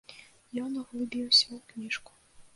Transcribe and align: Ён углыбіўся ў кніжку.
Ён 0.63 0.71
углыбіўся 0.83 1.43
ў 1.43 1.63
кніжку. 1.69 2.11